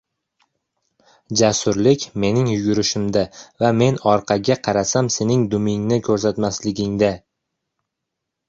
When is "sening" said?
5.17-5.47